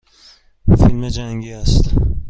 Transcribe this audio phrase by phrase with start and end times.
[0.79, 1.93] فیلم جنگی است.